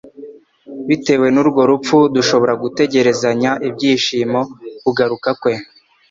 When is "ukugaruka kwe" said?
4.77-5.53